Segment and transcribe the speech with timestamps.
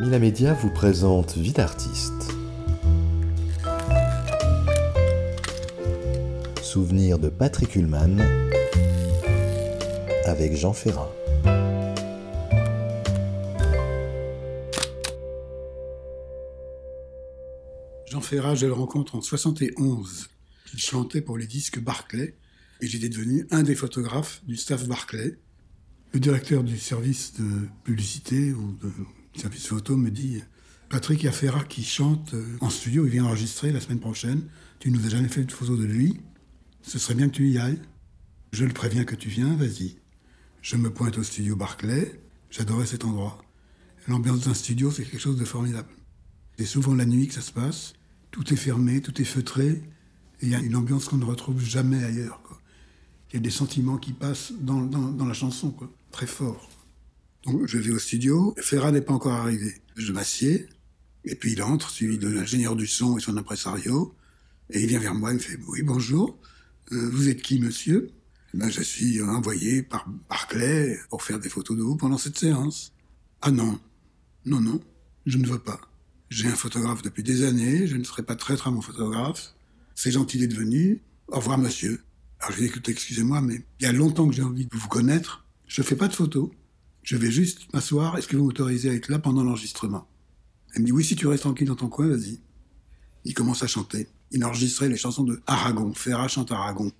[0.00, 2.32] Mila Media vous présente Vie d'artiste.
[6.62, 8.18] Souvenir de Patrick Ullmann
[10.24, 11.12] avec Jean Ferrat.
[18.06, 20.30] Jean Ferrat, je le rencontre en 71.
[20.72, 22.36] Il chantait pour les disques Barclay
[22.80, 25.38] et j'étais devenu un des photographes du staff Barclay.
[26.14, 28.90] Le directeur du service de publicité ou de
[29.34, 30.42] service photo me dit
[30.88, 34.00] Patrick, il y a Ferrat qui chante euh, en studio, il vient enregistrer la semaine
[34.00, 34.42] prochaine.
[34.80, 36.20] Tu nous as jamais fait de photo de lui.
[36.82, 37.80] Ce serait bien que tu y ailles.
[38.52, 39.98] Je le préviens que tu viens, vas-y.
[40.62, 42.20] Je me pointe au studio Barclay.
[42.50, 43.44] J'adorais cet endroit.
[44.08, 45.90] L'ambiance d'un studio, c'est quelque chose de formidable.
[46.58, 47.92] C'est souvent la nuit que ça se passe.
[48.32, 49.68] Tout est fermé, tout est feutré.
[50.40, 52.40] Et il y a une ambiance qu'on ne retrouve jamais ailleurs.
[53.30, 55.88] Il y a des sentiments qui passent dans, dans, la chanson, quoi.
[56.10, 56.68] très fort.
[57.44, 58.54] Donc je vais au studio.
[58.58, 59.74] Ferrat n'est pas encore arrivé.
[59.96, 60.68] Je m'assieds.
[61.24, 64.14] Et puis il entre, suivi de l'ingénieur du son et son impresario.
[64.70, 66.38] Et il vient vers moi, il me fait Oui, bonjour.
[66.92, 68.10] Euh, vous êtes qui, monsieur?
[68.54, 72.92] Ben, Je suis envoyé par Barclay pour faire des photos de vous pendant cette séance.
[73.42, 73.78] Ah non,
[74.44, 74.80] non, non,
[75.26, 75.80] je ne veux pas.
[76.30, 79.54] J'ai un photographe depuis des années, je ne serai pas traître à mon photographe.
[79.94, 81.02] C'est gentil d'être venu.
[81.28, 82.02] Au revoir, monsieur.
[82.40, 84.76] Alors je lui dit, écoutez, excusez-moi, mais il y a longtemps que j'ai envie de
[84.76, 85.44] vous connaître.
[85.66, 86.50] Je ne fais pas de photos.
[87.02, 88.16] Je vais juste m'asseoir.
[88.18, 90.06] Est-ce que vous m'autorisez à être là pendant l'enregistrement?
[90.74, 92.40] Elle me dit, oui, si tu restes tranquille dans ton coin, vas-y.
[93.24, 94.08] Il commence à chanter.
[94.30, 95.92] Il enregistrait les chansons de Aragon.
[95.94, 96.92] Ferrat chante Aragon.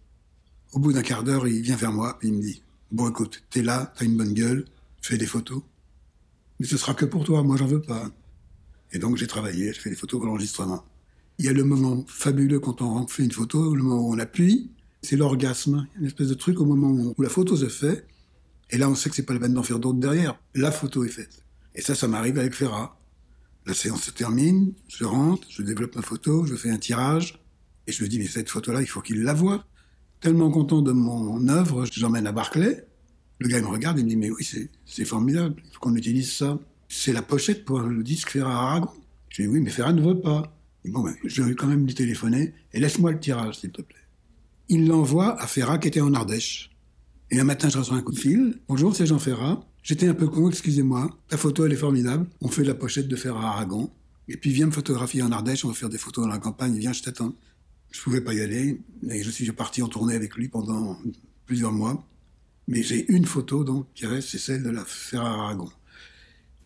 [0.72, 3.42] Au bout d'un quart d'heure, il vient vers moi et il me dit Bon, écoute,
[3.50, 4.64] t'es là, t'as une bonne gueule,
[5.00, 5.62] fais des photos.
[6.58, 8.10] Mais ce sera que pour toi, moi j'en veux pas.
[8.92, 10.84] Et donc j'ai travaillé, j'ai fait des photos pour l'enregistrement.
[11.38, 14.18] Il y a le moment fabuleux quand on fait une photo, le moment où on
[14.18, 14.70] appuie,
[15.02, 15.86] c'est l'orgasme.
[15.98, 18.06] Une espèce de truc au moment où la photo se fait.
[18.70, 20.38] Et là, on sait que c'est pas la peine d'en faire d'autres derrière.
[20.54, 21.44] La photo est faite.
[21.74, 22.96] Et ça, ça m'arrive avec Ferrat.
[23.66, 27.40] La séance se termine, je rentre, je développe ma photo, je fais un tirage,
[27.86, 29.64] et je me dis, mais cette photo-là, il faut qu'il la voie.
[30.20, 32.86] Tellement content de mon œuvre, je l'emmène à Barclay.
[33.38, 34.48] Le gars il me regarde et me dit, mais oui,
[34.84, 36.58] c'est formidable, il faut qu'on utilise ça.
[36.88, 38.90] C'est la pochette pour le disque Ferrat Aragon.
[39.28, 40.56] Je dis, oui, mais Ferrat ne veut pas.
[40.84, 43.96] bon, ben, je vais quand même lui téléphoner, et laisse-moi le tirage, s'il te plaît.
[44.68, 46.70] Il l'envoie à Ferrat qui était en Ardèche.
[47.32, 48.58] Et un matin, je reçois un coup de fil.
[48.66, 49.64] Bonjour, c'est Jean Ferrat.
[49.84, 51.16] J'étais un peu con, excusez-moi.
[51.28, 52.26] Ta photo, elle est formidable.
[52.40, 53.88] On fait la pochette de fer à Aragon.
[54.26, 56.76] Et puis viens me photographier en Ardèche, on va faire des photos dans la campagne,
[56.76, 57.32] viens, je t'attends.
[57.92, 60.98] Je pouvais pas y aller, et je suis parti en tournée avec lui pendant
[61.46, 62.04] plusieurs mois.
[62.66, 65.68] Mais j'ai une photo, donc, qui reste, c'est celle de la fer à Aragon.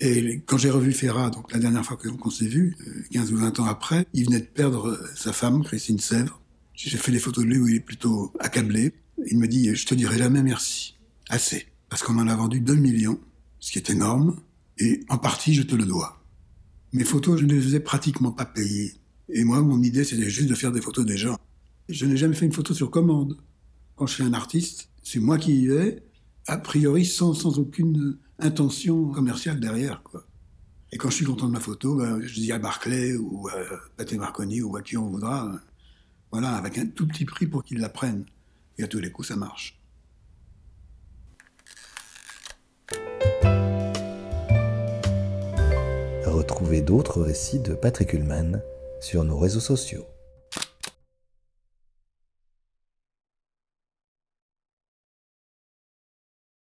[0.00, 2.76] Et quand j'ai revu Ferrat, donc la dernière fois qu'on s'est vu,
[3.12, 6.40] 15 ou 20 ans après, il venait de perdre sa femme, Christine Sèvres.
[6.74, 8.92] J'ai fait des photos de lui où il est plutôt accablé.
[9.30, 10.96] Il me dit, je te dirai jamais merci.
[11.28, 13.20] Assez parce qu'on en a vendu 2 millions,
[13.60, 14.40] ce qui est énorme,
[14.78, 16.20] et en partie, je te le dois.
[16.92, 18.94] Mes photos, je ne les ai pratiquement pas payées.
[19.28, 21.38] Et moi, mon idée, c'était juste de faire des photos des gens.
[21.88, 23.36] Je n'ai jamais fait une photo sur commande.
[23.94, 26.02] Quand je suis un artiste, c'est moi qui y vais,
[26.48, 30.02] a priori sans, aucune intention commerciale derrière.
[30.02, 30.26] Quoi.
[30.90, 33.54] Et quand je suis content de ma photo, ben, je dis à Barclay ou à
[33.96, 35.60] Pathé Marconi ou à qui on voudra,
[36.32, 38.24] voilà, avec un tout petit prix pour qu'ils la prennent.
[38.78, 39.80] Et à tous les coups, ça marche.
[46.26, 48.62] Retrouvez d'autres récits de Patrick Ullmann
[49.00, 50.06] sur nos réseaux sociaux.